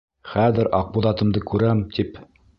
Хәҙер 0.29 0.69
Аҡбуҙатымды 0.77 1.45
күрәм, 1.53 1.87
тип... 2.01 2.21